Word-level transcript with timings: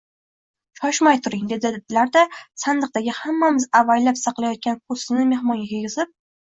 “Shoshmay 0.79 1.19
turing!”– 1.27 1.43
dedilar-da 1.51 2.25
sandiqdagi 2.65 3.17
hammamiz 3.21 3.71
avaylab 3.83 4.21
saqlayotgan 4.27 4.85
po’stinni 4.89 5.33
mehmonga 5.37 5.73
kiygizib: 5.75 6.17